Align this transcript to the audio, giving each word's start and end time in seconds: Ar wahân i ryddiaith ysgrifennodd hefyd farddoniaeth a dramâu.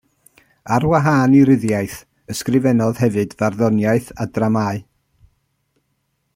Ar 0.75 0.83
wahân 0.91 1.35
i 1.39 1.41
ryddiaith 1.49 1.99
ysgrifennodd 2.33 3.03
hefyd 3.03 3.37
farddoniaeth 3.43 4.09
a 4.25 4.29
dramâu. 4.39 4.83